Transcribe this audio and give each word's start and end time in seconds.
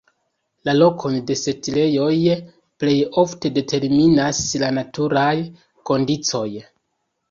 La 0.69 0.73
lokon 0.77 1.17
de 1.31 1.37
setlejoj 1.41 2.17
plej 2.85 2.97
ofte 3.27 3.55
determinas 3.61 4.43
la 4.67 4.75
naturaj 4.83 5.39
kondiĉoj. 5.95 6.49